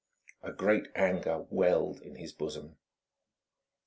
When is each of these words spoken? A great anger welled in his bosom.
A 0.41 0.51
great 0.51 0.87
anger 0.95 1.45
welled 1.51 2.01
in 2.01 2.15
his 2.15 2.31
bosom. 2.33 2.75